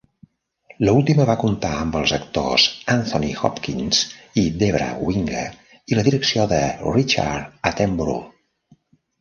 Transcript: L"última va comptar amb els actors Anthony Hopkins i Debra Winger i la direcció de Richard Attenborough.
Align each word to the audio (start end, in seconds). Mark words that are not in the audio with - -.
L"última 0.85 1.25
va 1.29 1.33
comptar 1.41 1.73
amb 1.81 1.97
els 1.99 2.13
actors 2.17 2.65
Anthony 2.95 3.27
Hopkins 3.41 4.01
i 4.45 4.47
Debra 4.63 4.89
Winger 5.11 5.45
i 5.93 6.01
la 6.01 6.07
direcció 6.09 6.49
de 6.55 6.63
Richard 6.99 7.73
Attenborough. 7.73 8.27